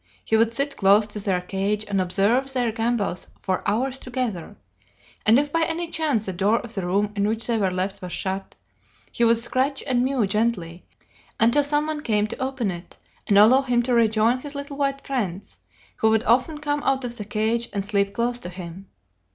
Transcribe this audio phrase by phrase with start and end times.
[0.25, 4.55] He would sit close to their cage and observe their gambols for hours together,
[5.27, 8.01] and if by any chance the door of the room in which they were left
[8.01, 8.55] was shut,
[9.11, 10.87] he would scratch and mew gently
[11.39, 15.05] until some one came to open it and allow him to rejoin his little white
[15.05, 15.59] friends,
[15.97, 18.87] who would often come out of the cage and sleep close to him.